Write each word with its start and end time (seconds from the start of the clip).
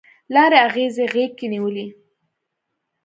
لارې 0.33 0.57
اغزي 0.67 1.05
غیږ 1.13 1.31
کې 1.39 1.47
نیولي 1.53 1.87